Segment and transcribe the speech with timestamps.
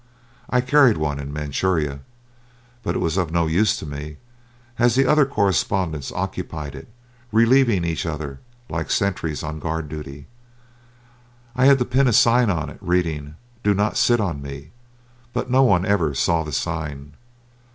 [0.49, 1.99] I carried one in Manchuria,
[2.81, 4.17] but it was of no use to me,
[4.79, 6.87] as the other correspondents occupied it,
[7.31, 10.25] relieving each other like sentries on guard duty.
[11.55, 14.71] I had to pin a sign on it, reading, "Don't sit on me,"
[15.33, 17.13] but no one ever saw the sign.